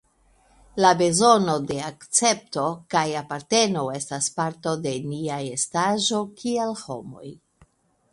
La 0.83 0.89
bezono 1.01 1.57
de 1.71 1.75
akcepto 1.89 2.63
kaj 2.95 3.03
aparteno 3.19 3.83
estas 3.99 4.31
parto 4.39 4.73
de 4.87 4.95
nia 5.13 5.37
estaĵo 5.59 6.23
kiel 6.41 6.75
homoj. 6.87 7.29